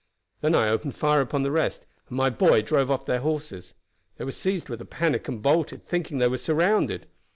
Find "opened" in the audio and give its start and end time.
0.67-0.95